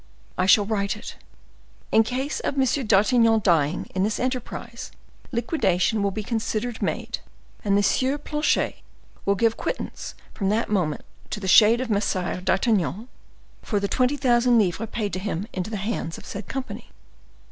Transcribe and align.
I 0.35 0.47
shall 0.47 0.65
write 0.65 0.97
it:—'In 0.97 2.01
case 2.01 2.39
of 2.39 2.55
M. 2.57 2.87
d'Artagnan 2.87 3.39
dying 3.43 3.87
in 3.93 4.01
this 4.01 4.19
enterprise, 4.19 4.91
liquidation 5.31 6.01
will 6.01 6.09
be 6.09 6.23
considered 6.23 6.81
made, 6.81 7.19
and 7.63 7.77
the 7.77 7.83
Sieur 7.83 8.17
Planchet 8.17 8.77
will 9.27 9.35
give 9.35 9.57
quittance 9.57 10.15
from 10.33 10.49
that 10.49 10.71
moment 10.71 11.03
to 11.29 11.39
the 11.39 11.47
shade 11.47 11.81
of 11.81 11.91
Messire 11.91 12.41
d'Artagnan 12.41 13.09
for 13.61 13.79
the 13.79 13.87
twenty 13.87 14.17
thousand 14.17 14.57
livres 14.57 14.89
paid 14.91 15.13
by 15.13 15.19
him 15.19 15.45
into 15.53 15.69
the 15.69 15.77
hands 15.77 16.17
of 16.17 16.23
the 16.23 16.29
said 16.31 16.47
company. 16.47 16.89